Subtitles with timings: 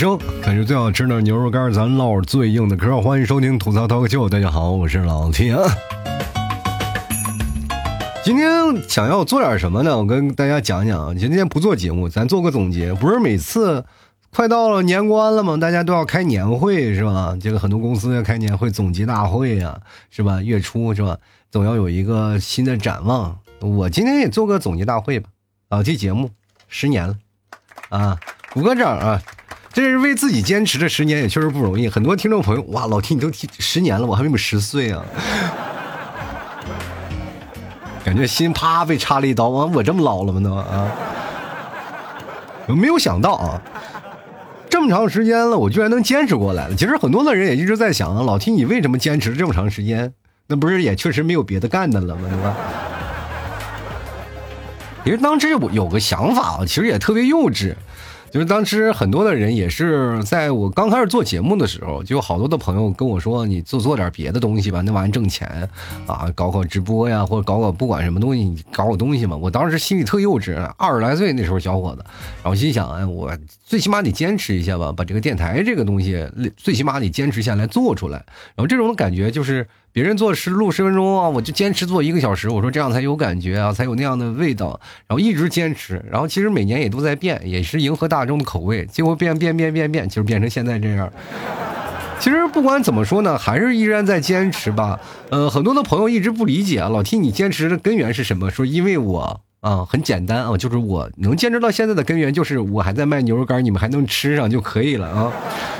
[0.00, 3.02] 生，感觉最好吃的牛肉干，咱唠最硬的嗑。
[3.02, 5.54] 欢迎收听吐槽脱口秀，大家好，我是老田。
[8.24, 8.48] 今天
[8.88, 9.98] 想要做点什么呢？
[9.98, 11.14] 我跟大家讲讲。
[11.18, 12.94] 今天不做节目，咱做个总结。
[12.94, 13.84] 不是每次
[14.34, 15.58] 快到了年关了吗？
[15.58, 17.36] 大家都要开年会是吧？
[17.38, 19.78] 这个很多公司要开年会、总结大会呀，
[20.08, 20.40] 是吧？
[20.40, 21.18] 月初是吧？
[21.50, 23.38] 总要有一个新的展望。
[23.60, 25.28] 我今天也做个总结大会吧。
[25.68, 26.30] 老这节目
[26.68, 27.14] 十年了
[27.90, 28.18] 啊，
[28.54, 29.22] 鼓个掌啊！
[29.72, 31.88] 这是为自己坚持的十年，也确实不容易。
[31.88, 35.04] 很多听众朋友，哇，老听你都听十年了，我还没有十岁啊，
[38.04, 39.48] 感觉心啪被插了一刀。
[39.48, 40.40] 我这么老了吗？
[40.40, 40.90] 都啊，
[42.66, 43.62] 我没有想到啊，
[44.68, 46.74] 这么长时间了，我居然能坚持过来了。
[46.74, 50.12] 其实很多的人也一直在想啊，老听你为什么坚持这么长时间？
[50.48, 52.22] 那不是也确实没有别的干的了吗？
[52.28, 52.56] 对吧？
[55.04, 57.72] 其实当时我有个想法啊，其实也特别幼稚。
[58.30, 65.68] 就是当时很多的人也是在我刚开始做节目的时候，就有好多的朋友跟我说：“你做做点别的东西吧，那玩意挣钱
[66.06, 72.04] 啊，搞搞直播呀，或者搞搞不管什么东西，你搞搞东西嘛。”我当时心里特幼稚，二十来岁那时候小伙子，
[72.42, 76.24] 然后心想：“哎，我最起码得坚持一下吧，把这个电台这个东西
[76.56, 78.18] 最起码得坚持下来做出来。”
[78.54, 79.66] 然后这种感觉就是。
[79.92, 82.48] 别人做十录十分钟啊，我就坚持做一个小时。
[82.48, 84.80] 我说这样才有感觉啊，才有那样的味道。
[85.06, 88.86] 然后一直坚持，然后其实每年也都在变，也是迎合大众的口味。
[88.86, 91.12] 结果变变变变变，就是变成现在这样。
[92.20, 95.00] 其实不管怎么说呢，还是依然在坚持吧。
[95.30, 98.50] 呃，很多的朋友一直不理解啊，老 T 你坚持的根源是什么？
[98.50, 99.40] 说因为我。
[99.60, 105.30] 啊，很简单啊，就是我能坚持到现在的根源，就是我还在卖牛肉干，你们还能吃上就可以了啊，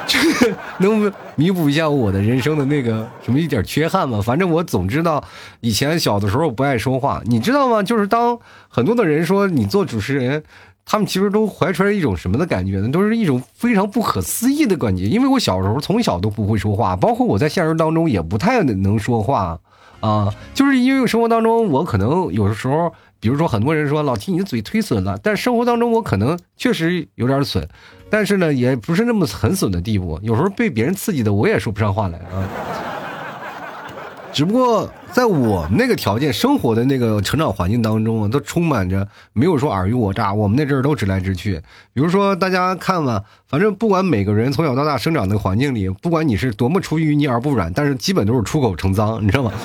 [0.06, 0.18] 这
[0.52, 4.20] 个能弥补一下我的人生的那个什么一点缺憾吗？
[4.20, 5.24] 反正我总知道，
[5.60, 7.82] 以前小的时候不爱说话，你知道吗？
[7.82, 10.42] 就是当很多的人说你做主持人，
[10.90, 12.88] 他们其实都怀揣着一种什么的感觉呢？
[12.90, 15.04] 都是一种非常不可思议的感觉。
[15.04, 19.56] 因为我小时候从小都不会说话，包括我在现实当中也不太能说话
[20.00, 22.92] 啊，就是因为生活当中我可能有的时候。
[23.22, 27.68] 比如说，很多人说老提你的嘴忒损了，但生活当中我可能确实有点损，
[28.08, 30.18] 但是呢，也不是那么很损的地步。
[30.22, 32.48] 有时候被别人刺激的，我也说不上话来啊。
[34.32, 40.32] 只不过在我们那个条件、生活的那个成长环境当中啊，都充满着没有说尔虞我诈。
[40.32, 41.60] 我们那阵儿都直来直去。
[41.92, 49.52] 比如说，大家看吧，反正不管每个人从小到大生长的环境里，不管你是多么出淤泥而不染，但是基本都是出口成脏，你知道吗？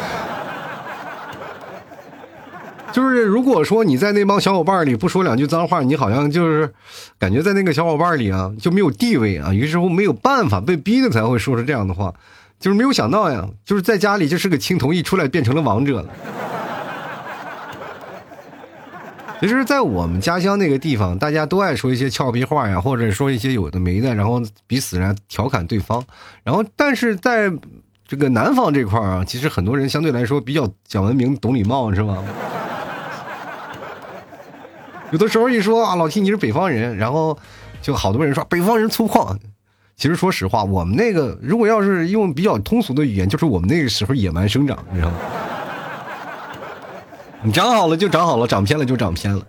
[2.92, 6.74] 就是如果说你在那帮小伙伴里不说两句脏话，你好像就是
[7.20, 12.14] 感觉在那个小伙伴里啊就没有地位啊，于是乎没有办法，被逼的才会说出这样的话。
[12.60, 16.10] 就是没有想到呀，就是在家里就是个青铜，一出来变成了王者了。
[19.42, 26.04] 其实，在我们家乡那个地方，大家都爱说一些俏皮话呀，或者说一些有的没的，然后彼此呢调侃对方。
[26.44, 27.52] 然后，但是在
[28.08, 32.24] 这个南方这块儿啊，其实很多人相对来说比较讲文明、懂礼貌，是吧？
[35.12, 37.38] 有的时候一说啊，老提你是北方人，然后
[37.82, 39.38] 就好多人说北方人粗犷。
[39.98, 45.18] 其实说实话，我们那个如果要是用比较通俗的语言，就是我们那个时候野蛮生长，你知道吗？
[47.44, 49.42] 你长好了就长好了，长偏了就长偏了。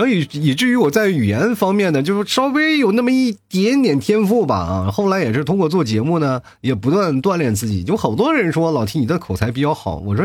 [0.00, 4.90] 然后以以至于我在语言方面呢，就是稍微有那么一点点天赋吧啊。
[4.90, 7.84] 后来也是通过做节目呢，也不断锻炼自己。
[7.86, 10.24] 有好多人说老 T 你的口才比较好，我说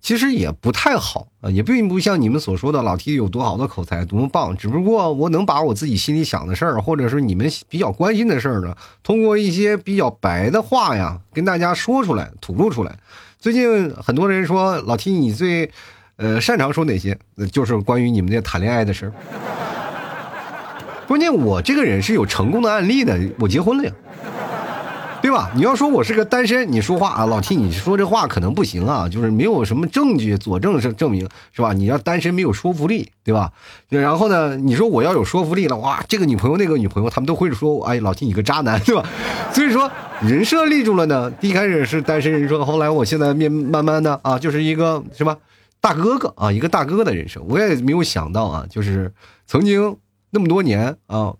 [0.00, 4.56] 其实也不太好啊，也并不像你们所说的老 T 有多好的口才，多么棒。
[4.56, 8.74] 只不过我能把我自己心里想的事儿，或者是你们比较关心的事儿呢，
[9.04, 12.98] 通过一些比较白的话呀，跟大家说出来，吐露出来。
[13.38, 15.70] 最近很多人说老 T 你最。
[16.22, 17.18] 呃，擅长说哪些？
[17.50, 19.12] 就是关于你们那谈恋爱的事儿。
[21.08, 23.92] 关键我这个人是有成功的案例的，我结婚了呀，
[25.20, 25.50] 对吧？
[25.56, 31.72] 你要说我是个单身，你说话啊，老替你说这话可能不行啊，就是没有什么证据佐证是证明，是吧？
[31.72, 33.50] 你要单身没有说服力，对吧？
[33.88, 39.04] 然后呢，你说我要有说服力了，哇，这个女朋友那个女朋友，他们都会说，哎，老替你个渣男，对吧？
[39.52, 41.32] 所以说人设立住了呢。
[41.40, 45.36] 一开始是单身人设，后来我现在面慢慢的啊，就是一个什么？
[45.82, 49.12] 大哥哥啊，一个大哥哥的人生，我也没有想到啊，就是
[49.46, 49.96] 曾经
[50.30, 51.34] 那么多年啊，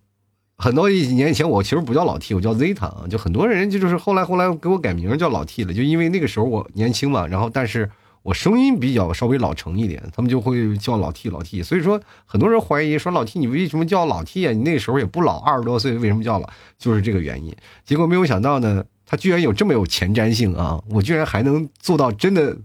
[0.59, 7.89] 很多一年以前，我其实不叫老 T，我叫 Zeta 啊，就很多人就就是后来后来给我改名叫老 T 了，就因为那个时候我年轻嘛，然后但是
[8.25, 14.53] 我声音比较稍微老成一点，他们就会叫老 T 老 T，所以说很多人怀疑说老 T 你为什么叫老 T 啊？
[14.53, 16.51] 你那个时候也不老，二十多岁为什么叫老？
[16.77, 17.55] 就是这个原因。
[17.85, 22.57] 结果没有想到呢，他居然有这么有前瞻性啊，我居然还能做到真的。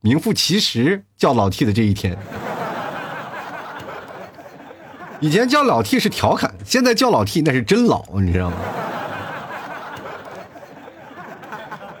[0.00, 2.16] 名副其实叫老 t 的这一天。
[5.20, 8.56] 以前叫老 t 是调侃现在叫老 t 那是真老你知道吗？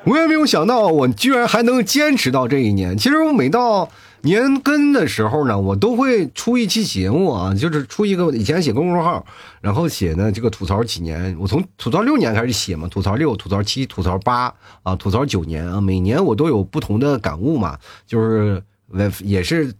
[0.04, 2.96] 我也没有想到我居然还能坚持到这一年。
[2.96, 3.86] 其实我每到
[4.28, 9.24] 年更的时候呢，我都会出一期节目啊，就是出一个以前写公众号，
[9.60, 11.34] 然后写呢这个吐槽几年。
[11.40, 18.62] 我从吐槽六年开始写嘛，吐槽六、吐槽七、吐槽八啊，吐槽九年啊，每年我都有不同的感悟嘛，就是
[19.24, 19.72] 也是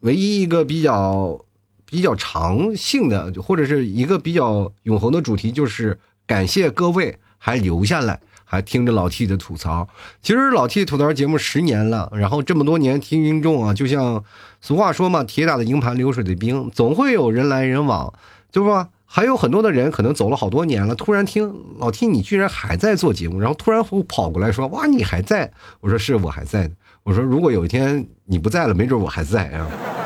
[0.00, 1.38] 唯一一个比较
[1.84, 8.20] 比较长性的，或者是一个比较永恒的主题，就是感谢各位还留下来。
[8.50, 9.88] 还听着老 T 的吐槽，
[10.20, 14.24] 其实老 T 吐槽节目十年了，然后这么多年听众啊，就像
[14.60, 18.12] 俗话说嘛，铁打的营盘流水的兵，总会有人来人往，
[18.50, 18.88] 对吧？
[19.06, 26.68] 还有很多的人可能走了好多年了，突然听老 T 你居然还在做节目，然后突然跑过来说哇你还在，我说是我还在
[27.04, 29.99] 我说如果有一天你不在了，没准我还在啊。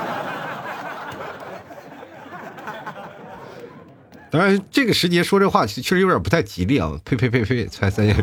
[4.34, 6.90] 当然，这个时节说这话确实有点不太吉利啊！
[7.04, 8.16] 呸呸呸呸，才三年。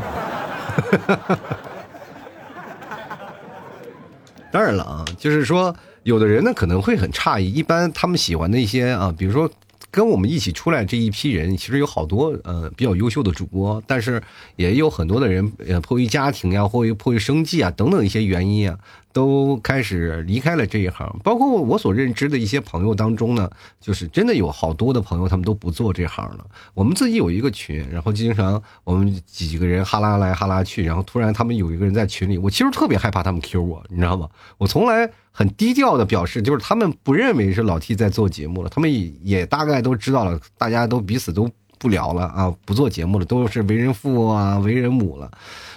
[4.51, 5.73] 当然了啊，就是说，
[6.03, 9.49] 有的人呢可能会很诧异，一般他们喜欢的一些啊，比如说。
[9.93, 14.23] 跟我们一起出来这一批人，其实有好多呃比较优秀的主播，但是
[14.55, 18.79] 也有很多的人，呃迫于家庭呀，或迫于生计啊等等一些原因啊，
[19.11, 21.19] 都开始离开了这一行。
[21.23, 23.49] 包括我所认知的一些朋友当中呢，
[23.79, 26.45] 就是真的有好多的朋友，他们都不做这行了。
[26.73, 34.29] 我们自己有一个群，然后经常我们几个人哈拉来哈拉去，然后突然他们有一个人在群里，我其实特别害怕他们 Q 我，你知道吗？
[34.57, 35.09] 我从来。
[35.33, 38.91] 很低调的表示，就是他们不认为是老 T 在做节目了，他们
[39.25, 41.49] 也大概都知道了，大家都彼此都
[41.79, 45.31] 不聊了啊，不做节目了，都是为人父啊，为人母了。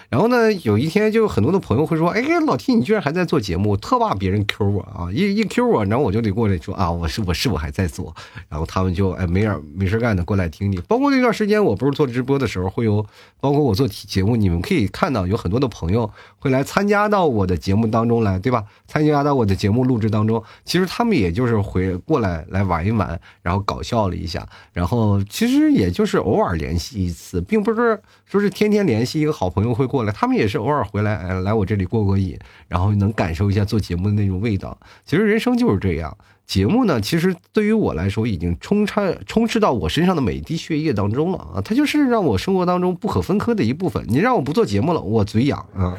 [0.09, 5.11] 然后呢，有一天就很多的朋友会说：“哎，老 T，你居然还在做节目，特怕别人 Q 我啊！
[5.13, 8.15] 一一 Q 我，然后我就得过来说啊，我是我是我还在做。”
[8.49, 10.79] 然后他们就哎没事没事干的过来听你。
[10.89, 13.05] 包括那段时间，我不是做直播的时候会有，
[13.41, 18.65] 包括我做节目，你们可以看到有很多的朋友会来参加到我的节目当中来，对吧？
[18.87, 30.13] 参加到我的节目录制当中，其实他们也就是回过来来玩一玩，然后搞笑了一下，然后其实也就是偶尔联系一次，并不是说是天天联系一个好朋友会过来。
[30.13, 32.37] 他们也是偶尔回来，来我这里过过瘾，
[32.67, 34.77] 然后能感受一下做节目的那种味道。
[35.07, 41.63] 其实人生就是这样，节目呢，其实对于我来说，已经充差充斥到我身上的每一滴血液当中了啊！
[41.65, 44.05] 它就是让我生活当中不可分割的一部分。
[44.09, 45.97] 你让我不做节目了，我嘴痒啊！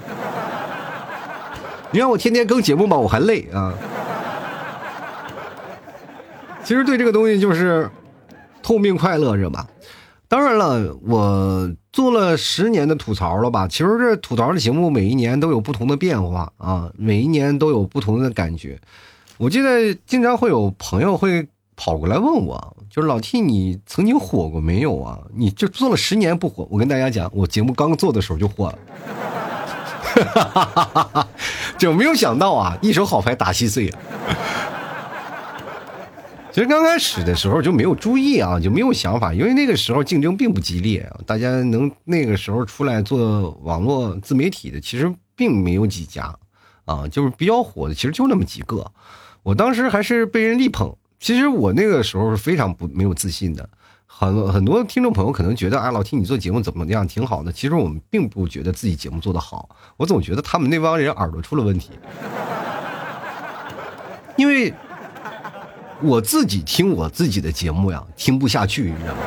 [1.91, 3.73] 你让我天天更节目吧，我还累啊！
[6.63, 7.89] 其实对这个东西就是
[8.63, 9.67] 痛并快乐着吧。
[10.27, 13.67] 当然了，我做了十年的吐槽了吧？
[13.67, 18.79] 其实这吐槽的节目每一年都有不同的变化啊，每一年都有不同的感觉。
[19.37, 25.19] 我记得经常会有朋友会跑过来问我，就是老 T，你曾经火过没有啊？
[25.35, 26.67] 你这做了十年不火？
[26.71, 28.73] 我跟大家讲，我节目刚做的时候就火
[30.15, 31.27] 了，
[31.77, 33.99] 就没有想到啊，一手好牌打稀碎啊。
[36.55, 46.33] 其实刚开始的时候就没有注意啊，就没有想法，因为那个时候竞争并不激烈，大家能那个时候出来做网络自媒体的，其实并没有几家，
[46.85, 48.89] 啊，就是比较火的，其实就那么几个。
[49.43, 53.69] 我当时还是被人力捧，其实我那个时候是非常不没有自信的。
[54.05, 57.51] 很多很多听众朋友可能觉得，哎，老听你做节目怎么样，挺好的。
[57.51, 61.89] 其实我们并不觉得自己节目做得好，我总觉得他们那帮人耳朵出了问题，
[64.37, 64.73] 因为。
[66.01, 69.21] 我自己听我自己的节目呀，听不下去，你知道吗？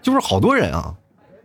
[0.00, 0.94] 就是好多人啊，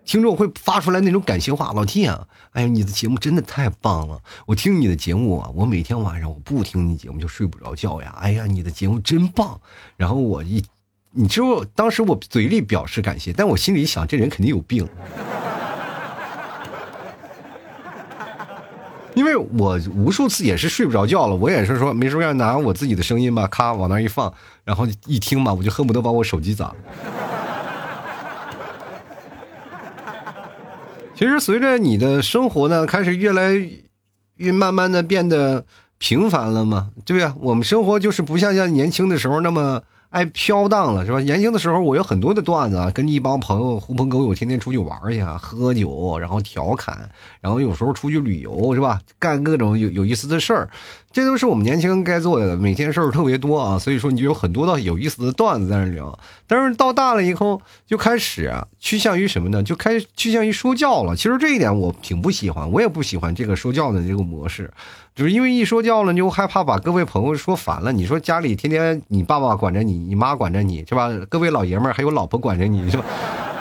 [0.05, 4.19] 听众会发出来那种感谢话，老 T 啊，哎呀，你的节目真的太棒了！
[4.45, 8.15] 我听你的节目啊，我每天晚上我不听你节目就睡不着觉呀。
[8.19, 9.59] 哎呀，你的节目真棒！
[9.95, 10.63] 然后我一，
[11.11, 14.87] 你知道，当时我嘴里表示感谢，但我心里想，这人肯定有病。
[19.17, 24.31] 因为我无数次也是睡不着觉了，我也是说没事干拿我自己的声音吧，咔往那一放，
[24.63, 26.71] 然后一听吧，我就恨不得把我手机砸。
[31.15, 33.59] 其实随着你的生活呢，开始越来
[34.35, 35.65] 越慢慢的变得
[35.97, 39.81] 平凡了嘛，对呀，我们生活就是不像像年轻的时候那么。
[40.09, 41.19] 爱飘荡了是吧？
[41.19, 47.09] 年轻的时候我有很多的段子，跟一帮朋友狐朋狗友天天出去玩去，喝酒，然后调侃，
[47.41, 49.01] 然后有时候出去旅游是吧？
[49.19, 50.69] 干各种有有意思的事儿，
[51.17, 52.55] 这都是我们年轻人该做的。
[52.55, 56.19] 每天事儿特别多啊，所以说你就有很多的有意思的段子在那聊。
[56.45, 59.63] 但是到大了以后就开始，趋向于什么呢？
[59.63, 61.15] 就开趋向于说教了。
[61.15, 64.71] 其实这一点我挺不喜欢，我也不喜欢这个说教的这个模式。
[65.15, 67.91] 就是因为一说教了，你就害怕把各位朋友说烦了。
[67.91, 71.09] 你说家里天天你爸爸管着你，你妈管着你，是吧？
[71.29, 73.03] 各位老爷们儿还有老婆管着你，是吧？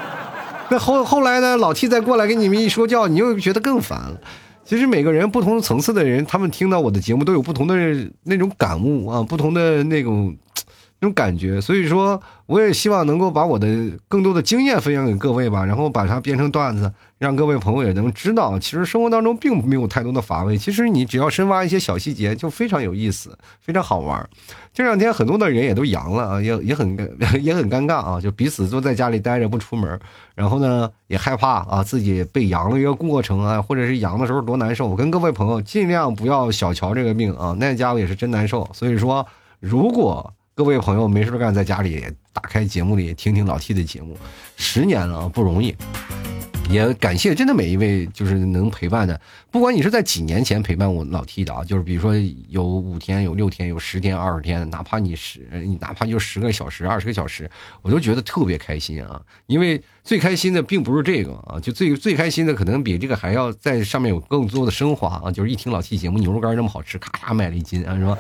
[0.69, 4.21] 那后后来呢，老 T 再过来给你们一说教，你又觉得更烦了。
[4.67, 7.75] 其实每个人不同层次的人，他们听到我的节目都有不同的
[8.25, 10.37] 那种感悟啊，不同的那种。
[11.01, 13.67] 那种感觉，所以说我也希望能够把我的
[14.09, 24.27] 更多的经验分享给各位吧，然后把它编成段子，让各位朋友也能知道，其实生活当中并没有太多的乏味，其实你只要深挖一些小细节，就非常有意思，非常好玩。
[24.73, 26.97] 这两天很多的人也都阳了啊，也也很
[27.43, 30.01] 也很尴尬啊，就彼此都在家里待着不出门，
[30.35, 34.87] 然后呢也害怕啊自己被阳了一个过程啊，或者是阳的时候多难受。
[34.87, 38.67] 我跟各位朋友尽量不要小瞧这个病啊，那家伙也是真难受。
[38.73, 39.27] 所以说，
[39.61, 44.17] 如果各位朋友没事干，在家里打开节目里听听老 T 的节目，
[44.57, 45.77] 十年了不容易，
[46.71, 49.21] 也感谢真的每一位就是能陪伴的，
[49.51, 52.15] 不管你是在几年前陪伴我老 T 的啊，就是比如说
[52.49, 57.51] 有五天、有六天、有十天、二十天，哪怕你十，你哪怕就十个小时、二十个小时，
[57.83, 68.17] 我都觉得特别开心啊，因为最开心的并不是这个啊，就最 最开心的可能比这个还要在上面有更多的升华啊，就是一听老 T 节目，牛肉干那么好吃，咔嚓买了一斤啊，是吧？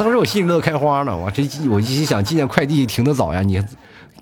[0.00, 3.62] 当时我心里乐开花了，我这我一心想，今天快递停的早呀，你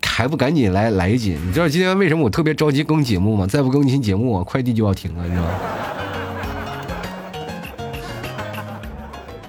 [0.03, 1.39] 还不赶紧来来一斤？
[1.47, 3.47] 你知道今天为什么我特别着急更节目吗？
[3.47, 5.51] 再不更新节目，我快递就要停了，你知道吗？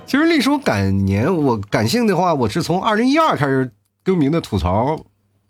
[0.06, 3.72] 其实历说赶年，我感性的话，我是从二零一二开始
[4.04, 5.04] 更名的吐槽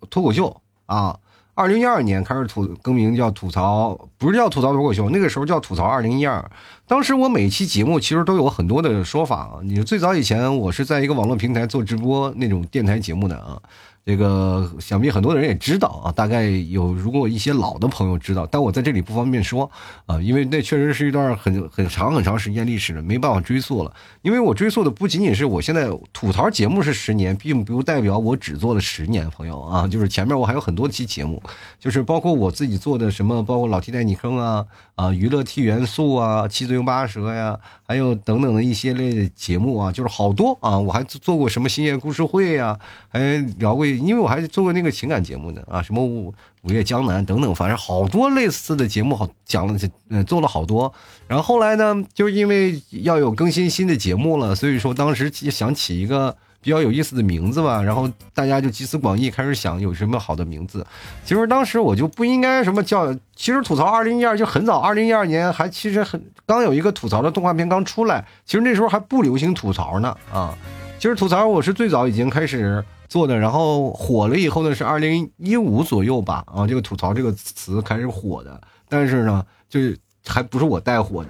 [0.09, 1.19] 脱口秀啊。
[1.55, 6.43] 二零一二年开始吐更名叫吐槽，不是叫吐槽脱口秀，那个时候叫吐槽二零一二。
[6.85, 9.59] 当时我每期节目其实都有很多的说法。
[9.63, 13.57] 你最早以前我是在一个网络平台做直播那种电台节目的啊。
[14.05, 19.69] 这个想必很多的人也知道啊，大概有如果一些老的朋友知道，但我在这里不方便说
[20.07, 23.93] 啊，因为那确实是一段很很长很长时间历史了，没办法追溯了。
[24.23, 31.43] 因为我追溯的不仅仅是我现在吐槽节目是十年，并不代表我只做了十年，朋友啊，就是前面我还有很多期节目，
[31.79, 43.85] 就是包括我自己做的什么，包括老 T 带你坑啊啊，娱乐 T 元素啊，七嘴八舌呀，还有等等的一些类的节目啊，就是好多啊，我还做过什么星夜故事会呀，还聊过。
[43.85, 50.91] 因为我还做过那个情感节目呢啊，什么午午夜江南等等，反正好多类似的节目，好讲了，嗯，做了好多。
[51.27, 57.81] 然后后来呢，就因为要有更新新的节目了，所以说当时想起一个比较有意思的名字吧。
[57.81, 60.85] 然后大家就集思广益，开始想有什么好的名字。
[61.23, 70.57] 其实当时我就不应该什么叫，其实吐槽二零一二就很早，二零一二年还其实很刚有一个吐槽的动画片刚出来，其实那时候还不流行吐槽呢啊。
[70.97, 72.83] 其实吐槽我是最早已经开始。
[73.09, 79.97] 做的，然后火了以后呢，是二零一五左右吧，啊，这个吐槽这个词开始火的，但是呢，就是
[80.27, 81.29] 还不是我带火的。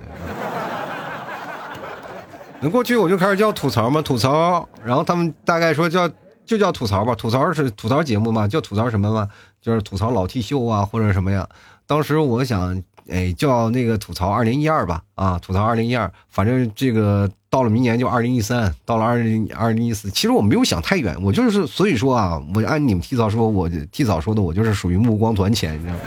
[2.62, 6.10] 那过去我就开始叫吐槽嘛，吐槽，然后他们大概说叫
[6.46, 9.28] 就叫吐槽吧，吐槽是吐槽节目嘛，叫吐槽什么嘛，
[9.62, 11.48] 就是吐槽老 T 秀啊或者什么呀。
[11.88, 17.30] 当时我想，哎，叫那个吐槽二零一二吧，啊，吐槽二零一二，反正这个。
[17.52, 26.00] 到了明年就二零一三，到了二零二零一四，其实我没有想太远，我就是所以说啊，我按你们提早说，我提早说的，我就是属于目光短浅，你知道吗？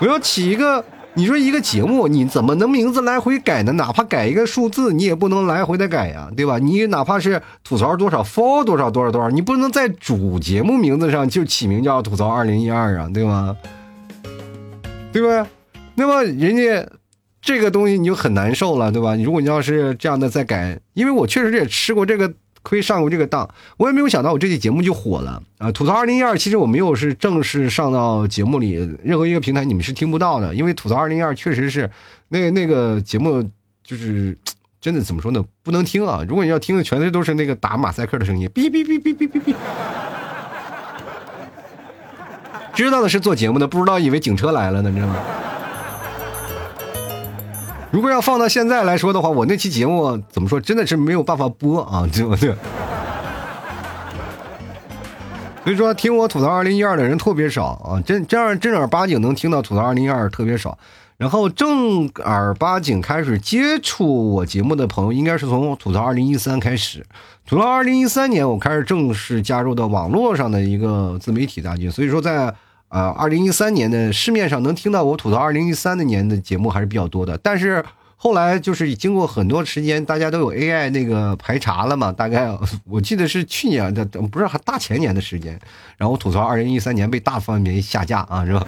[0.00, 3.72] 我要起一个，你说一个节目，你怎么能名字来回改呢？
[3.72, 6.58] 哪怕改一个数字，你也不能来回的改呀，对吧？
[6.58, 13.56] 你哪怕是吐槽多少，for 多少多少多少，你不能在主节目名字上就起名叫吐槽二零一二啊，对吗？
[15.12, 15.48] 对吧？
[15.94, 16.86] 那么人家。
[17.42, 19.16] 这个东西你就很难受了，对吧？
[19.16, 22.30] 如果你要是这样的再改，因为我确实也吃过这个
[22.62, 25.72] 亏，上过这个当，我也没有想到我这期节目就火了啊！
[25.72, 31.90] 吐槽二零一二，其实我没有是正式上到节目里，任何一个平台你们是听不到的，因为吐槽二零一二确实是
[32.28, 33.42] 那那个节目
[33.82, 34.36] 就是
[34.80, 35.44] 真的怎么说呢？
[35.62, 36.24] 不能听啊！
[36.28, 39.54] 如果你要听的，全都是那个打马赛克的声音，哔哔哔哔哔哔哔。
[42.72, 45.16] 知道的是做节目的，不知道以为警车来了呢，你知道吗？
[47.90, 52.54] 如果要放到现在来说的话，我那期节目怎么说，真的是没有办法播啊，对不对？
[55.64, 60.78] 所以说，听我吐槽二零一二的人特别少啊，真这样正儿八经能听到吐槽二零一二特别少。
[61.18, 67.04] 然后正儿八经开始接触我节目的朋友，应该是从吐槽二零一三开始。
[67.46, 71.90] 吐槽二零一三年，我开始正式加入到网络上的一个自媒体大军。
[71.90, 72.54] 所以说，在
[72.90, 77.84] 啊，二零一三年的市面上能听到我吐槽二零一三的年的节目还是比较多的，但是
[78.16, 82.50] 后来就是经过很多时间，大家都有 AI 那个排查了嘛，大概
[82.84, 85.56] 我记得是去年的，不是大前年的时间，
[85.96, 88.66] 然后吐槽二零一三年被大范围下架啊，是吧？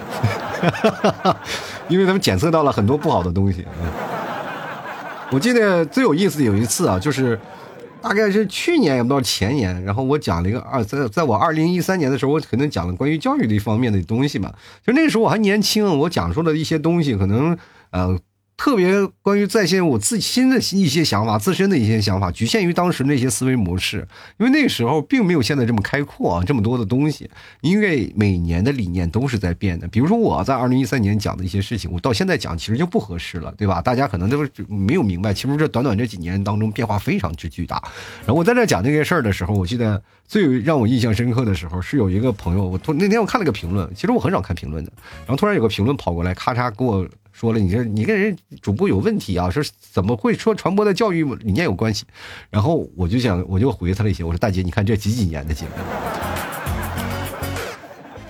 [1.88, 3.66] 因为他们检测到了很多不好的东西。
[5.32, 7.36] 我记得最有意思的有一次啊，就是。
[8.02, 14.52] 大概是去年也不知道前年，然后我讲了一个二在在我二零一三年的时候，我可能讲了关于教育的一方面的东西嘛。
[14.86, 17.56] 就那时候我还年轻，我讲述的一些东西可能
[17.90, 18.18] 呃。
[18.56, 24.06] 特别关于在线我自己新的一些想法，自身的一些想法，局限于当时那些思维模式，
[24.38, 27.28] 因为那个时候并没有现在这么开阔啊，这么多的东西。
[27.60, 29.88] 因为每年的理念都是在变的。
[29.88, 33.82] 比如说我在二零一三年讲的一些事情，我到现在讲其实就不合适了，对吧？
[33.82, 37.82] 大家可能都没有明白，其实这短短这几年当中变化非常之巨大。
[38.20, 44.92] 然后我在这讲这些事儿的时候，我记得最让我印象深刻的时候是有一个朋友，我突那天我看了个评论，其实我很少看评论的，
[45.26, 47.04] 然后突然有个评论跑过来，咔嚓给我。
[47.42, 49.50] 说了，你这你跟人主播有问题啊？
[49.50, 52.04] 说怎么会说传播的教育理念有关系？
[52.50, 55.72] 然后我就想，我就回他了一些，我说大姐，你看这几几年的节目，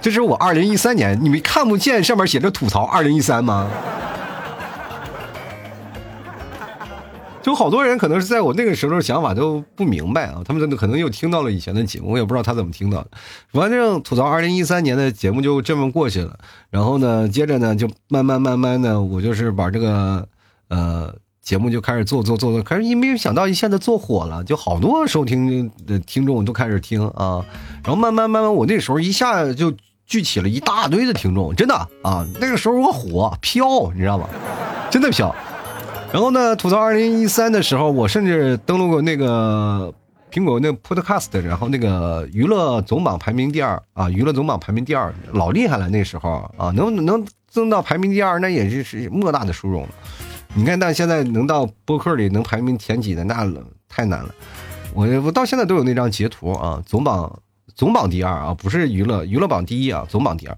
[0.00, 3.68] 这是我二零一三年，你们看不见上面写着吐槽二零一三吗？
[7.42, 13.10] 就好多人可能是在我那个时候想法都不明白啊，他们可能又听到了以前的节目，我也不知道他怎么听到的。
[13.52, 16.38] 反正吐槽二零一三年的节目就这么过去了，
[16.70, 20.28] 然后呢，接着呢就慢慢慢慢的，我就是把这个
[20.68, 27.44] 呃节目就开始做做做做，可是没有想到一下子做火了，就好多收听的听众都开始听啊，
[27.82, 29.74] 然后慢慢慢慢，我那时候一下就
[30.06, 34.28] 聚起了一大堆的听众，真的啊，那个时候我火飘，你知道吗？
[34.88, 35.34] 真的飘。
[36.12, 39.92] 然后呢，吐槽二零一三的时候，我甚至登录过那个
[40.30, 49.88] 苹果那 Podcast，然后那个娱乐总榜排名第二啊，娱乐总榜排名第二，老厉害了那时候啊，能能增到排名第二，那也是是莫大的殊荣了。
[50.52, 53.50] 你看，但现在能到播客里能排名前几的，那
[53.88, 54.34] 太难了。
[54.92, 57.40] 我我到现在都有那张截图啊，总榜
[57.74, 60.56] 总榜第二啊，不是娱乐娱乐榜第一啊，总榜第二。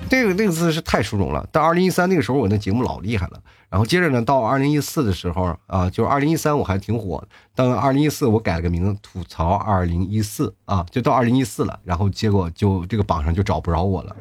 [0.10, 1.46] 那个那个字是太殊荣了。
[1.52, 3.40] 但二零一三那个时候，我那节目老厉害了。
[3.70, 7.22] 然后接着呢，到二零一四的时候啊，就是二零一三我还挺火，
[7.54, 11.78] 到二零一四我改了个名字，吐槽二零一四啊，就到二零一四了。
[11.84, 14.16] 然后结果就这个榜上就找不着我了，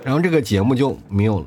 [0.02, 1.46] 然后这个节目就没有了，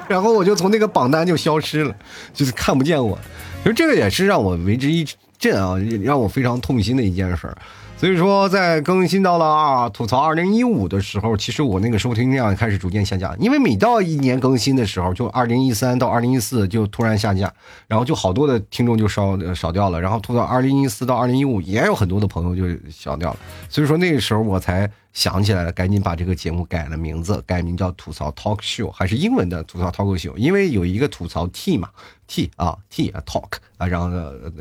[0.08, 1.94] 然后我就从那个榜单就消失了，
[2.32, 3.18] 就是看不见我。
[3.62, 5.06] 其实这个也是让我为之一
[5.38, 7.54] 振啊，让我非常痛心的一件事儿。
[8.00, 17.52] 所以说，在更新到了啊吐槽二零一五的时候，其实我那个收听量开始逐渐下降，因为每到一年更新的时候，就二零一三到二零一四就突然下降，
[17.86, 24.90] 然后就好多的听众就少少掉了，然后吐到二零一四到二零一五也有很多的朋友就少掉了，所以说那个时候我才。
[25.12, 31.88] 想起来了，赶紧把这个节目改了名字，改名叫吐槽 talk show，还是英文的吐槽 talk show，因为有一个吐槽 T 嘛
[32.28, 34.10] ，T 啊 T 啊 talk 啊，然后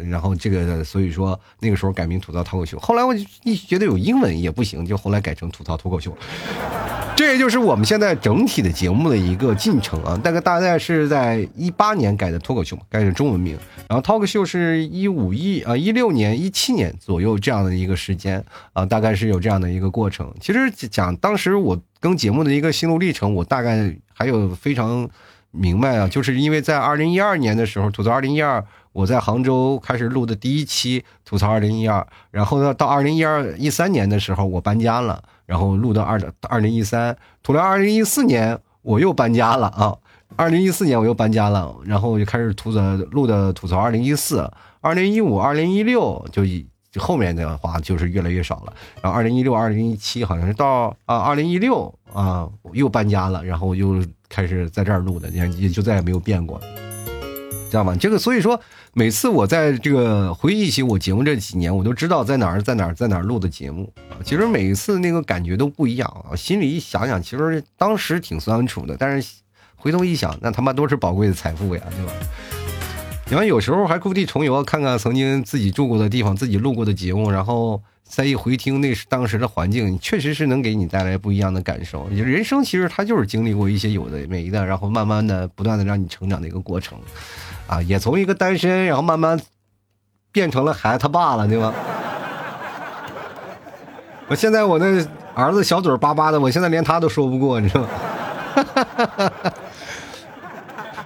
[0.10, 6.16] 然后这个所以说那个时候改名吐槽 talk show，后来我一觉得有英文也不行，就后来改成吐槽脱口秀。
[7.16, 13.58] 这也就是我们现在整体的节目的一个进程啊，大概大概是在一八年改的脱口秀，改成中文名，
[13.90, 20.34] 然后 talk show 是一五一啊一六年一七年左右这样的一个时间啊，大概是有这样的一个过程。
[20.40, 25.10] 其实讲当时我更节目的一个心路历程，我大概还有非常
[25.52, 35.22] 明白啊，就是因为在二零一二年的时候，吐槽二零一二，我在杭州开始录的第一期吐槽二零一二，然后呢到二零一二一三年的时候，我搬家了。
[35.50, 39.98] 然后录到二二零一三，突然二零一四年我又搬家了啊！
[40.36, 44.48] 二零一四年我又搬家了，然后我就开始吐槽录的吐槽二零一四，
[44.80, 46.44] 二零一五、二零一六就
[46.92, 48.74] 就后面的话就是越来越少了。
[49.02, 56.60] 然后二零一六、二零一七好像是到啊二零一六啊又搬家了，然后又开始在这儿录的，也也就再也没有变过。
[57.70, 57.96] 知道吗？
[57.96, 58.60] 这个所以说，
[58.94, 64.18] 每次我在这个回忆起我节目这几年，我都知道在哪儿，在哪儿，在哪儿录的节目啊。
[64.26, 66.36] 其实每一次那个感觉都不一样啊。
[66.36, 69.36] 心里一想想，其实当时挺酸楚的，但是
[69.76, 72.12] 回头一想，那他妈都是宝贵的财富呀，对吧？
[73.32, 82.10] 你看，有时候还故地重游，看看曾经自己住过的地方，自己录过的节目，然后再一回听那时当时的环境，确实是能给你带来不一样的感受。
[82.10, 86.98] 人生其实它就是经历过一些有的没的，然后慢慢的、不断的让你成长的一个过程。
[87.68, 89.40] 啊，也从一个单身，然后慢慢
[90.32, 91.72] 变成了孩子他爸了，对吧？
[94.28, 97.90] 我现在我那儿子小嘴巴巴的，我现在连他都说不过，你知道吗？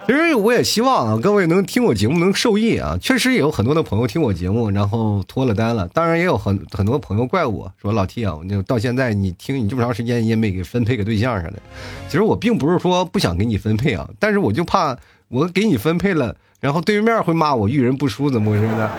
[0.07, 2.97] 其实我也希望啊，各位能听我节目能受益啊。
[2.99, 5.87] 确实也有很多的朋友听我节目，然后脱了单了。
[5.93, 11.53] 当然也有很很多朋友怪我说老 T 啊，就到现在你听你这么长时间也没给分配给对象啥的。
[12.09, 14.97] 其实我并不是说不想给你分配啊，但是我就怕
[15.29, 16.35] 我给你分配了。
[16.59, 18.91] 然后对面会骂我遇人不淑，怎么回事呢？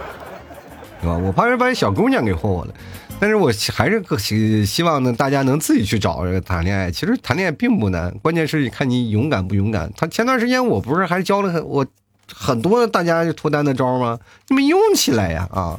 [1.02, 1.18] 对吧？
[1.18, 2.74] 我怕人把小姑娘给祸我了。
[3.22, 6.90] 但是我还是希希望呢，大家能自己去找谈恋爱。
[6.90, 9.92] 其实谈恋爱并不难，关键是看你勇敢不勇敢。
[9.96, 11.86] 他前段时间我不是还教了很我
[12.34, 14.18] 很多大家脱单的招吗？
[14.48, 15.78] 你们用起来呀啊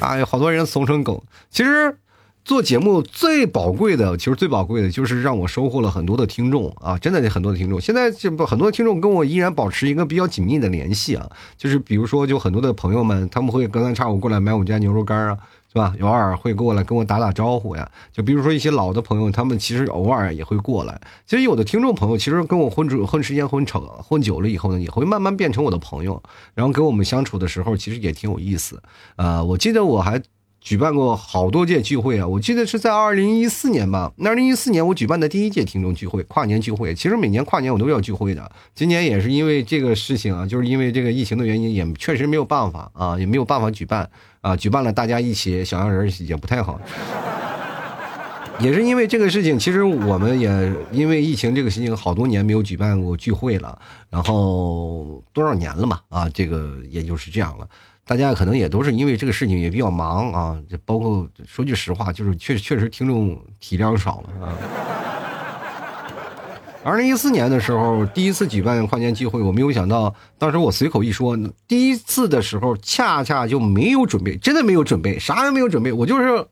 [0.00, 0.18] 啊！
[0.18, 1.24] 有好多人怂成狗。
[1.50, 1.96] 其实
[2.44, 6.98] 做节目最宝贵的，其实最宝贵的就是让我收获了很多的听众啊！
[6.98, 7.80] 真的很多的听众。
[7.80, 11.26] 现在这不很多听众跟我依然保持一个比较紧密的联系啊。
[11.56, 15.38] 就是比如说，就很多的朋友们，他们会隔三差五过来买我们家牛肉干啊。
[15.72, 15.94] 是吧？
[16.02, 17.90] 偶尔会过来跟我打打招呼呀。
[18.12, 21.00] 就比如说一些老的朋友，他们其实偶尔也会过来。
[21.24, 26.22] 其实有的听众朋友，其实跟我混住混时间混长混久了以后呢，也会慢慢变成我的朋友。
[26.54, 28.82] 然后跟我们相处的时候，其实也挺有意思。
[29.16, 30.22] 呃，我记得我还
[30.62, 32.26] 举办过好多届聚会啊。
[32.26, 34.12] 我记得是在二零一四年吧。
[34.16, 36.94] 那二零一四年我举办的第一届听众聚会，跨年聚会。
[36.94, 38.50] 其实每年跨年我都要聚会的。
[38.74, 44.08] 今年也是因为这个事情啊，就是因为这个疫情的原因，也确实没有办法啊，也没有办法举办。
[44.40, 46.80] 啊，举办了，大家一起小洋人也不太好，
[48.58, 49.56] 也是因为这个事情。
[49.56, 50.48] 其实我们也
[50.90, 53.78] 因为疫情这个事情，好多年没有举办过聚会了。
[54.10, 56.00] 然后多少年了嘛？
[56.08, 57.68] 啊，这个也就是这样了。
[58.06, 60.58] 大家可能也都是因为这个事情也比较忙啊。
[60.68, 64.56] 这包括说句实话，就是确确实听众体量少了啊。
[66.84, 71.38] 二零一四年的时候，第一次举办跨年聚会，我没有想到，当时我随口一说，
[71.68, 76.44] 第一次的时候恰恰就没有准备，真的没有准备，啥也没有准备，我就是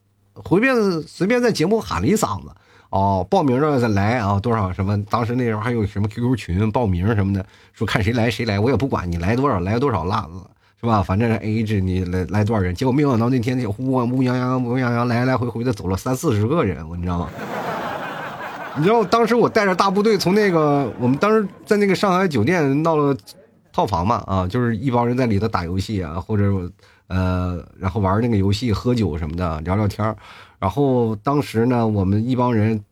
[0.48, 2.50] 随便随便在节目喊了一嗓子，
[2.90, 10.34] 哦，报名了再来啊，多少什么，当时那时候还有什么 QQ 群报名什么的，说看谁来谁来，我也不管你来多少来多少辣子
[10.80, 17.28] 是吧，反正 A A 制，你来来多少人，结果没想到那天乌乌泱泱乌泱泱来来回回的走了三四十个人，你知道吗？
[18.78, 23.14] 你知道当时我带着大部队从那个我们当时在那个上海酒店闹了
[23.72, 26.44] 套房嘛啊，就是一帮人在里头打游戏啊，或者
[27.08, 30.16] 呃，然后玩那个游戏、喝酒什么的，聊聊天
[30.58, 32.82] 然后当时呢，我们一帮人，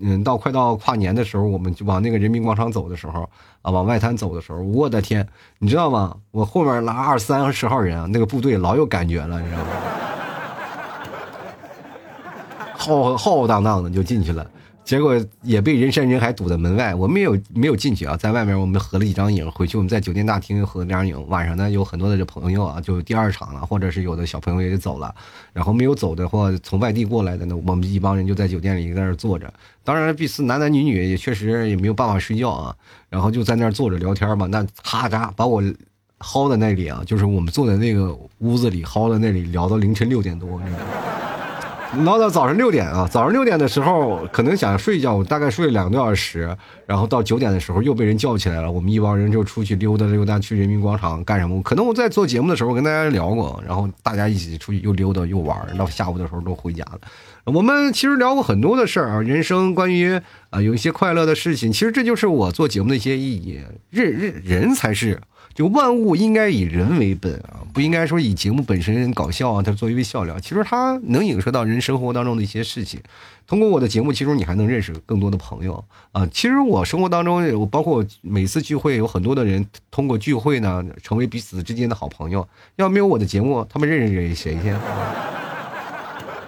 [0.00, 3.28] 嗯，到快到跨年的时候，我们就往那个人民广场走的时候
[3.64, 5.26] 啊，往外滩走的时候，我的天，
[5.58, 6.14] 你知道吗？
[6.32, 9.66] 我后面拉二三十号人啊，那个部队老有感觉了，你知道吗？
[12.76, 14.46] 浩浩浩荡荡的就进去了。
[14.84, 18.14] 结果也被人山人海堵在门外，我们有没有进去啊？
[18.18, 21.26] 在外面我们合了几张影，回去我们在酒店大厅合了张影。
[21.28, 25.14] 晚上呢，有很多的这朋友啊，就第二场了，或者是有的小朋友也走了。
[25.54, 29.50] 然后没有走的或从外地过来的呢，我们一帮人就在酒店里在那坐着。
[29.82, 32.76] 当然，彼此男男女女也确实也没有办法睡觉啊，
[33.08, 34.46] 然后就在那坐着聊天嘛。
[34.46, 35.62] 那咔嚓把我
[36.18, 40.60] 薅在那里啊，就是我们坐在那个屋子里薅在那里聊到凌晨六点多。
[42.02, 43.08] 闹到早上六点啊！
[43.10, 48.70] 早上六点的时候，可能想睡觉，我大概睡了两个多小时，然后到九点的时候又被人叫起来了。
[48.70, 51.62] 我们一帮人就出去溜达溜达，去人民广场干什么？
[51.62, 57.00] 可能我在做节目的时候跟大家聊过，然后大家一起出去又溜达又玩，到下午的时候都回家了。
[57.44, 63.60] 我们其实聊过很多的事儿啊，人生关于啊有一些快乐的事情，其实这就是我做节目的一些意义。
[63.90, 65.20] 人人人才是。
[65.54, 70.38] 就万物应该以人为本啊，不应该说以节目本身搞笑啊，它作为笑料。
[70.40, 73.00] 其实它能影射到人生活当中的一些事情。
[73.46, 76.26] 通过我的节目，其实你还能认识更多的朋友啊。
[76.32, 82.48] 其实我生活当中，我包括每次聚会，有很多的人通过聚会呢，成为彼此之间的好朋友。
[82.76, 84.74] 要没有我的节目，他们认识谁去？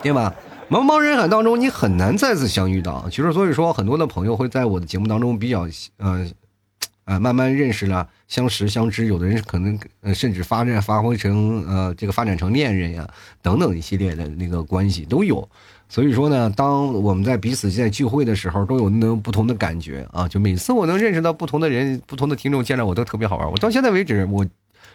[0.02, 0.34] 对吧？
[0.68, 3.08] 茫茫人海当中，你很难再次相遇到。
[3.08, 6.28] 其实，所以说，很多的朋友会在我的节目当中比较，嗯。
[7.06, 13.08] 啊，慢慢认识了，相识相知，有的人可能呃，甚至发展发挥成呃，这个发展成恋人呀，
[13.40, 15.48] 等等一系列的那个关系都有。
[15.88, 20.26] 所以说呢，当我们在彼此在聚会的时候，都有那种不同的感觉啊。
[20.26, 23.48] 就每次我能认识到不同的人、不同的听众，见着我都特别好玩。
[23.48, 24.44] 我到现在为止，我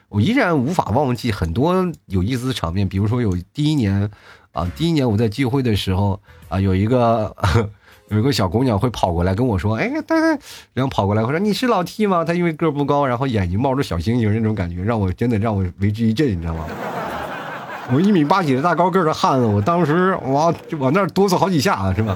[0.10, 2.86] 我依然无法忘记很多有意思的场面。
[2.89, 4.12] 比如说有第一年
[4.52, 6.19] 啊，第一年我在聚会的时候
[6.50, 7.34] 啊，有一个。
[8.12, 10.39] 有个小姑娘会跑过来跟我说：“哎，对对。”
[10.74, 16.65] 然后跑过来我说：“你是老 T 吗？”她因为个不高，然后眼睛冒着小星星那种感觉，让我真的让我为之一振，你知道吗？
[17.93, 22.15] 我一米八几的大高个的汉子，我当时哇就往那儿哆嗦好几下啊，是吧？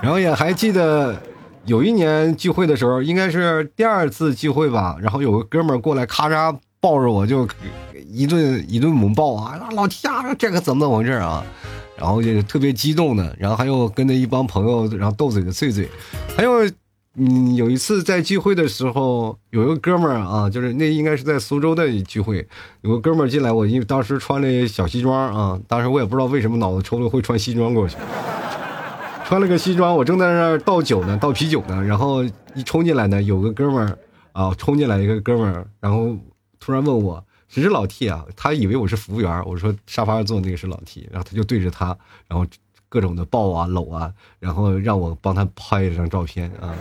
[0.00, 1.14] 然后也还记得
[1.64, 4.96] 有一年聚会的时候，应该是第二次聚会吧。
[5.00, 7.46] 然后有个哥们儿过来，咔嚓抱着我就
[8.10, 9.58] 一顿一顿猛抱啊！
[9.72, 11.44] 老 T 啊，这个怎么怎么回事啊？
[11.96, 15.88] 然后就特别激动的，然后还有跟着一帮朋友，然后斗嘴的碎嘴，
[16.36, 16.50] 还有，
[17.16, 22.46] 嗯，有一次在聚会的时候，有一个哥们儿啊，就是那应该是在苏州的聚会，
[22.80, 27.96] 有个哥们儿进来，我因为当时穿了小西装啊，当时我也不知道为什么脑子抽了会穿西装过去，
[29.24, 32.24] 穿了个西装，我正在那儿倒酒呢，倒啤酒呢，然后
[32.54, 33.98] 一冲进来呢，有个哥们儿
[34.32, 36.16] 啊，冲进来一个哥们儿，然后
[36.58, 37.22] 突然问我。
[37.52, 38.24] 只是老 T 啊？
[38.34, 41.94] 他以为我是服务员，我说沙发上坐那个是老 T，然后他就对着他，
[42.26, 42.46] 然后
[42.88, 46.74] 各种的抱啊搂啊，然后让我帮他拍一张照片啊。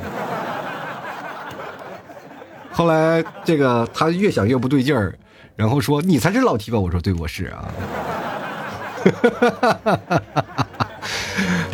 [2.72, 5.20] 后来这个他越想越不对劲儿，
[5.58, 6.80] 然后说你才是老 T 吧？
[6.80, 7.68] 我说对，我是啊。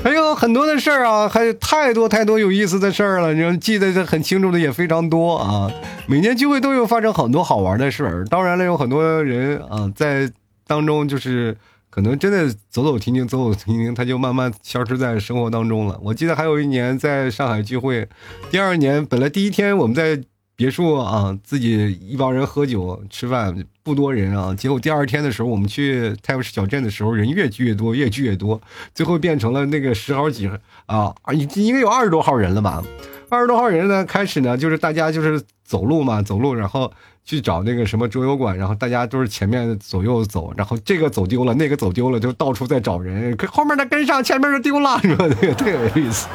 [0.04, 5.72] 还 有很多的事儿啊，还有太多太多有意思的事儿了，你记得很清楚的也非常多啊。
[6.08, 10.30] 每年聚会都有发生很多好玩的事儿，当然了，有很多人啊在
[10.66, 11.56] 当中就是
[11.90, 16.00] 可能真的走走停停，走走停停，他就慢慢消失在生活当中了。
[16.04, 18.08] 我记得还有一年在上海聚会，
[18.52, 20.22] 第二年本来第一天我们在。
[20.58, 24.56] 别墅啊，自己一帮人喝酒吃饭，不多人啊。
[24.56, 28.60] 结果第二天的时候，我们去泰晤士小镇的时候，人越聚越多，越聚越多，
[28.96, 30.50] 最后变成了那个十好几
[30.88, 32.84] 啊，应应该有二十多号人了吧？
[33.30, 36.91] 二十多号人呢，开始呢就是大家就是走路嘛，走路，然后
[37.24, 45.28] 去找那个什么桌游馆，然后大家都是前面左右走，然后这个走丢了，那个走丢了，就到处在找人，可后面的跟上，前面的丢了，是吧？
[45.39, 46.28] 那个特有意思。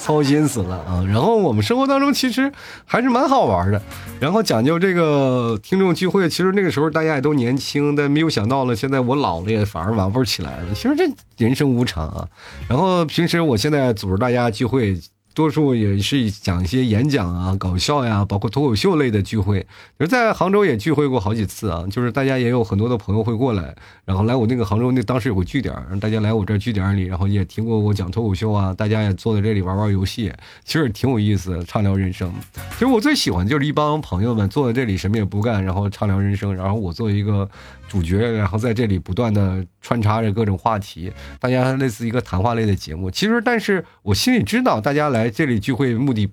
[0.00, 1.04] 操心死了啊！
[1.06, 2.50] 然后我们生活当中其实
[2.86, 3.80] 还是蛮好玩的，
[4.18, 10.74] 然后讲究这个听众聚会，其实那个时候大家也都年轻，但没有想到了，现在我老了也反而玩不起来了。
[10.74, 11.04] 其实这
[11.36, 12.26] 人生无常啊。
[12.66, 14.98] 然后平时我现在组织大家聚会。
[15.32, 19.60] 多数也是讲一些演讲啊、搞笑呀，包括脱口秀类的聚会。
[19.98, 30.32] 就是在杭州也聚会过好几次啊，就是大家也有很多的朋友会过来，然后来我那个杭州那当时有个据点，大家来我这据点里，然后也听过我讲脱口秀啊，大家也坐在这里玩玩游戏，
[30.64, 32.32] 其实挺有意思，畅聊人生。
[32.72, 37.48] 其实我最喜欢就是一帮朋友们坐在这里什么也不干，然后畅聊人生，然后我作为一个。
[37.90, 43.10] 主角，然后在这里不断的穿插着各种话题，大家类似一个谈话类的节目。
[43.10, 46.32] 其实，但是我心里知道，大家来这里聚会目的，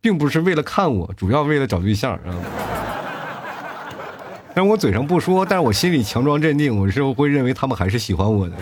[0.00, 2.34] 并不是为了看我，主要为了找对象啊。
[4.54, 8.56] 但我嘴上不说，但是我心里强装镇定，我是会认为他们还是喜欢我的。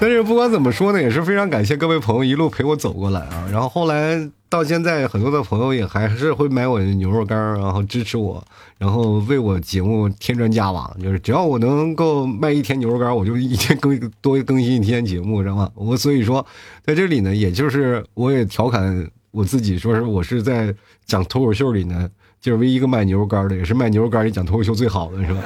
[0.00, 3.46] 但是不管怎么说呢，也是非常感谢各位朋友一路陪我走过来啊。
[3.52, 8.44] 然后后来到现在，很多的朋友也还是会买我的牛肉干，然后支持我，
[8.78, 10.92] 然后为我节目添砖加瓦。
[11.00, 15.70] 就是只要我能够卖一天牛肉干，我就一天更多更新一天节目，知道吗？
[15.76, 16.44] 我所以说
[16.84, 20.74] 在这里呢，也就是我也调侃我自己，说是我是在
[21.06, 22.10] 讲脱口秀里呢，
[22.40, 25.40] 就是唯一一个卖牛肉干的，也是卖牛肉干里讲脱口秀最好的，是吧？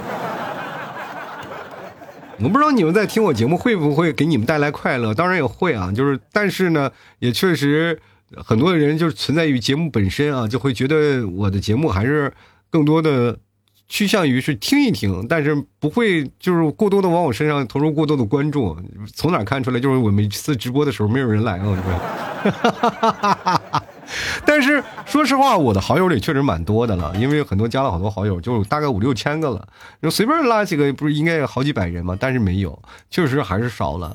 [2.41, 5.93] 我不知道你们在听我节目会不会给你们带来快乐，当然也会啊。
[5.95, 8.01] 就是，但是呢，也确实
[8.43, 12.33] 很多人就是存在于节目本身啊，就会觉得我的节目还是
[12.71, 13.39] 更多的
[13.87, 18.77] 趋向于是听一听，但是不会就是过多的往我身上投入过多的关注。
[19.15, 19.79] 从哪看出来？
[19.79, 23.83] 就是我每次直播的时候没有人来啊。
[24.45, 29.67] 但是说实话，我的好友里确实蛮多的了，因为很多加了好多好友，就大概五六千个了。
[30.03, 32.17] 就随便拉几个，不是应该有好几百人吗？
[32.21, 34.15] 但是没有，确实还是少了。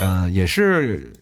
[0.00, 1.12] 呃，也是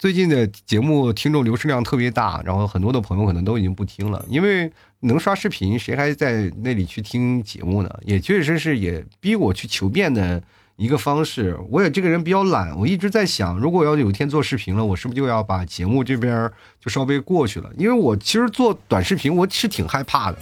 [0.00, 7.90] 最近的节目听众流失量特别大，然后很多的朋友可能都已经不听了，因为能刷视频，谁还在那里去听节目呢？
[8.06, 10.42] 也确实是也逼我去求变的。
[10.76, 16.50] 一个方式，我也这个人比较懒，我一直在想，如果要有一天做视频了，我是不是就要把节目这边
[16.82, 17.70] 就稍微过去了？
[17.76, 20.38] 因为我其实做短视频，我是挺害怕的。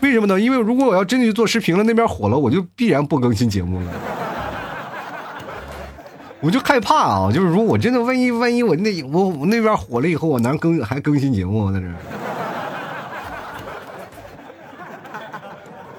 [0.00, 0.40] 为什么呢？
[0.40, 3.92] 因为如果我要真的去做视频了，那边火了，我就必然不更新节目了。
[6.42, 11.86] 我就害怕啊，就是说我真的万一万一我那我我那边火了以后，我能更还更新节目在这。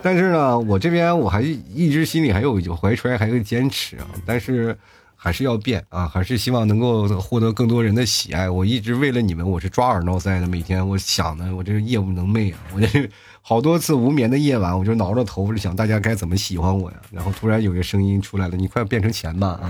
[0.04, 4.06] 但是呢，我这边我还一直心里还有怀揣，还有坚持啊。
[4.26, 4.78] 但是
[5.16, 8.50] 还是要变啊，还是希望能够获得更多人的喜爱。
[8.50, 10.48] 我一直为了你们，我是抓耳挠腮的。
[10.48, 12.60] 每天我想的，我这个夜不能寐啊！
[12.76, 13.10] 我 这
[13.46, 16.98] 好多次无眠的夜晚，我就挠着头，我就想大家该怎么喜欢我呀。
[17.12, 19.70] 然后突然有个声音出来了：“你快变成钱吧！”啊！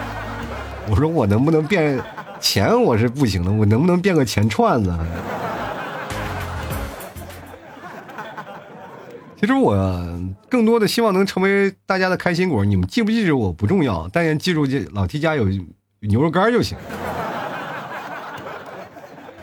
[0.86, 1.98] 我说我能不能变
[2.38, 2.70] 钱？
[2.82, 4.94] 我是不行的，我能不能变个钱串子？
[9.40, 10.20] 其实我
[10.50, 15.48] 更多的希望能成为大家的开心果，你们记不记住我不重要，但愿记住这老 T 家有
[16.00, 16.76] 牛肉干就行。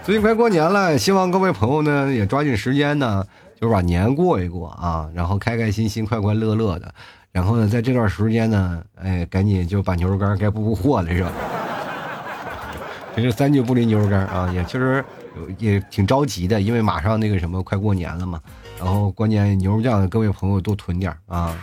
[0.08, 3.26] 最近快过年了，希望各位朋友呢也抓紧时间呢，
[3.60, 6.94] 就是把年过一过啊，然后开开心心、快快乐乐的。
[7.34, 11.32] 然后呢，在这段时间呢，哎，赶紧就把牛肉干该补补货了，是吧？
[13.18, 15.04] 这是三句不离牛肉干啊，也确实
[15.60, 18.40] 也挺着急的，因为马上那个什么快过年了嘛。
[18.80, 21.54] 然后关键牛肉酱，各位朋友多囤点啊！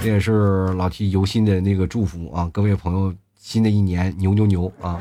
[0.00, 2.48] 这也是老 T 由心的那个祝福啊！
[2.50, 4.98] 各位朋友，新的一年牛牛牛啊！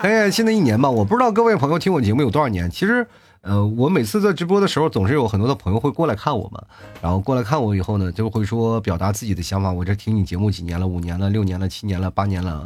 [0.00, 2.70] 哎呀，新的一年吧，我不知道各位朋友听我节目有多少年。
[2.70, 3.06] 其实，
[3.40, 6.62] 呃，我每次在直播的时候，总是有很多的朋友会过来看我嘛。
[7.00, 9.72] 然后过来看我以后呢，就会说表达自己的想法。
[9.72, 10.86] 我这听你节目几年了？
[10.86, 12.62] 五年了，六年了，七年了，八年了。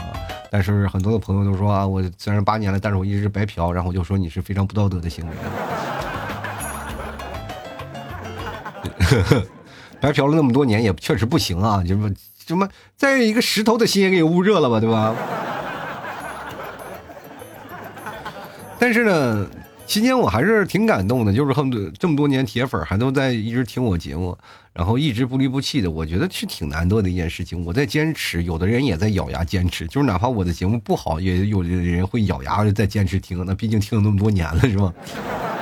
[0.50, 3.72] 但是很多的朋友都说啊，我虽然八年了，但是我一直是白嫖。
[3.72, 5.32] 然后我就说你是非常不道德的行为。
[10.00, 11.82] 白嫖了那么多年，也确实不行啊！
[11.86, 12.10] 就么
[12.46, 15.14] 什么，在一个石头的心也给捂热了吧，对吧？
[18.80, 19.46] 但是呢，
[19.86, 24.34] 期间我还是挺感动的，就是很多这么多年铁粉还都在一直听我节目，
[24.72, 27.62] 然后一直不离不弃的，我觉得是挺难得的一件事情。
[27.66, 33.44] 我在坚持，有的人也在咬牙坚持，就是哪怕我的节目不好，也有的人会咬牙在坚持听。
[33.46, 34.94] 那毕竟听了那么多年了，是吧？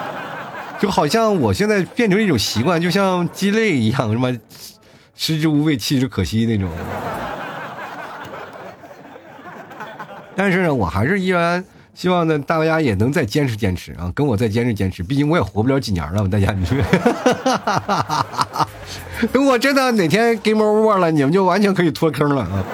[0.78, 4.32] 就好像我现在变成一种习惯，就像鸡肋一样，什么
[5.16, 6.70] 食之无味，弃之可惜那种。
[10.36, 11.64] 但是呢，我还是依然。
[11.98, 15.02] 希望呢，大家也能再坚持坚持啊，跟我再坚持坚持。
[15.02, 16.78] 毕竟我也活不了几年了，大家你说。
[19.32, 22.64] 等 我真的哪天 game over 了，你们就完全可以脱坑了啊！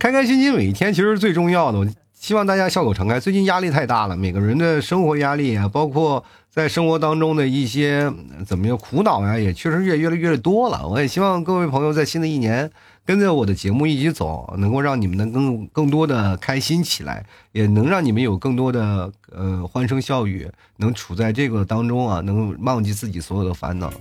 [0.00, 1.78] 开开心心每一天其实最重要的。
[1.78, 1.86] 我
[2.18, 3.20] 希望大家笑口常开。
[3.20, 8.10] 最近压力太大了，每个人的生活压力啊，包括在生活当中的一些
[8.46, 10.88] 怎么样苦恼呀，也确实越越来越多了。
[10.88, 12.70] 我也希望各位朋友在新的一年。
[13.04, 23.92] 跟着我的节目一起走，能够让你们能更更多的开心起来，也能让你们有更多的呃欢声笑语，能处在这个当中啊，能忘记自己所有的烦恼。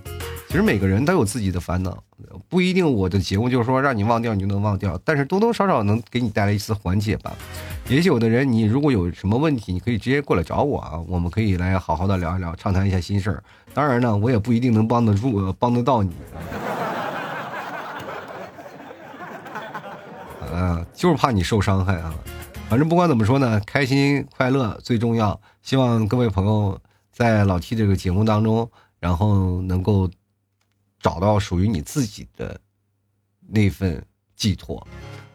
[0.48, 1.98] 其实每个人都有自己的烦恼，
[2.50, 7.34] 不一定我的节目就是说让你忘掉你就能忘掉，但是多多少少能给你带来一丝缓解吧。
[7.88, 13.44] 也许有的人你如果有什么问题，你可以直接过来找我啊，我们可以来好好的聊一聊，畅谈一下心事儿。
[13.74, 16.12] 当然呢，我也不一定能帮得住，帮得到你。
[20.52, 22.14] 啊，就是怕你受伤害啊！
[22.70, 25.40] 反正不管怎么说呢，开心快乐最重要。
[25.62, 26.80] 希望各位朋友
[27.12, 30.10] 在老 T 这个节目当中，然后能够
[31.00, 32.60] 找到属于你自己的
[33.50, 34.88] 那份寄托。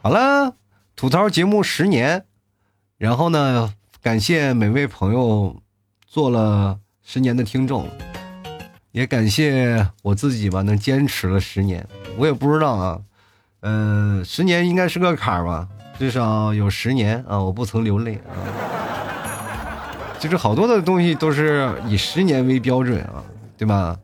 [0.03, 0.55] 好了，
[0.95, 2.25] 吐槽节目十年，
[2.97, 5.61] 然后呢，感谢每位朋友
[6.07, 7.89] 做了十年的听众，
[8.93, 11.87] 也感谢我自己吧，能坚持了十年。
[12.17, 13.03] 我也不知道啊。
[13.69, 15.67] 嗯，十年应该是个坎儿吧，
[15.99, 18.31] 至少有十年啊，我不曾流泪啊。
[20.21, 23.25] 就是好多的东西都是以十年为标准啊，
[23.59, 23.97] 对吧？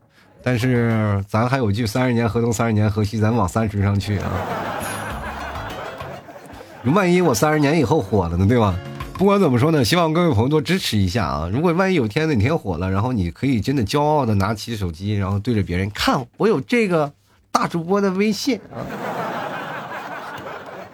[0.43, 4.33] 但是咱还有句三十年河东，三十年河西，咱往三十上去啊。
[6.87, 8.75] 万一我三十年以后火了呢，对吧？
[9.15, 11.49] 不管怎么说呢，希望各位朋友多支持一下啊。
[11.53, 17.13] 如果万一有天哪天火了，然后你可以真的骄傲的拿起手机，然后对着别人看，我有这个
[17.53, 18.83] 大主播的微信啊。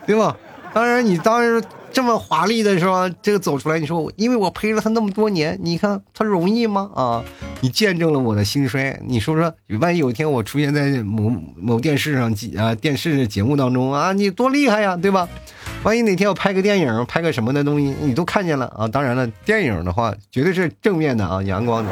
[0.09, 0.35] 对吧？
[0.73, 3.11] 当然，你当时这么华丽的是吧？
[3.21, 6.91] 这个走出来，你说，因为我陪了他那么多年，你看他容易吗？
[6.95, 7.23] 啊，
[7.61, 8.99] 你见证了我的兴衰。
[9.07, 15.29] 你说说，万一有一天我出现在某某电视上啊电视节目当中啊，你多厉害呀，对吧？
[15.83, 18.89] 万一哪天我拍个电影，拍个什么的东西，你都看见了啊。
[18.89, 21.91] 当然了，电影的话绝对是正面的啊，阳光的。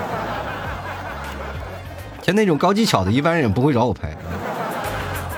[2.22, 4.16] 像那种高技巧的，一般人也不会找我拍。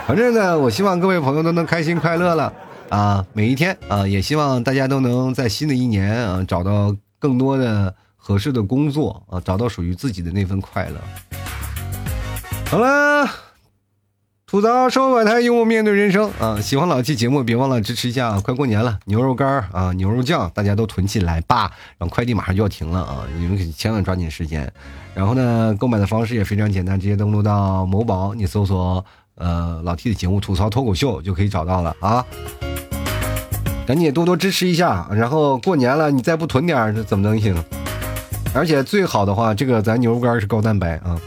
[0.06, 2.52] 反正呢，我希望各位朋友都能开心快乐了。
[2.90, 10.96] 啊，每一天啊，也希望大家都能在新的一年啊找到更多的合适的工作啊，找到属于自己的那份快乐。
[12.70, 13.28] 好了，
[14.46, 16.60] 吐槽收百台，幽默面对人生啊！
[16.60, 18.40] 喜欢老 T 节目，别忘了支持一下啊！
[18.40, 21.70] 快过年了，牛肉干啊，牛肉酱，大家都囤起来吧！
[21.98, 24.70] 然后快递马上就要停了啊，你们可千万抓紧时间。
[25.14, 29.04] 然后呢，购买的方式也非常简单，直接登录到某宝，你搜索
[29.36, 32.24] 呃老 T 的节目《吐槽脱口秀》就可以找到了啊。
[33.88, 37.56] 赶紧多多支持一下，然后过年了，你再不囤点这怎么能行？
[38.52, 41.18] 而且最好的话，这个咱牛肉干是高蛋白啊，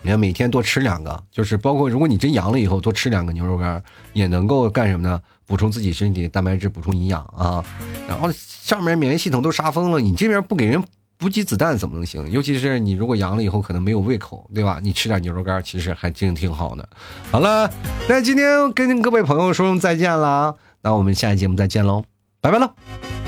[0.00, 5.20] 你看每天多吃两个，就是包括如果你真阳了以后，多吃两个牛肉干，也能够干什么呢？
[5.44, 7.64] 补充自己身体蛋白质，补充营养啊。
[8.06, 10.80] 然后上面免疫系统都杀疯了，你这边不给人
[11.18, 12.30] 补给子弹怎么能行？
[12.30, 14.78] 尤其是你如果阳了以后，可能没有胃口，对吧？
[14.80, 16.88] 你吃点牛肉干，其实还真挺好的。
[17.32, 17.68] 好了，
[18.08, 20.54] 那今天跟各位朋友说声再见了。
[20.86, 22.04] 那我们下期节目再见喽，
[22.40, 23.25] 拜拜了。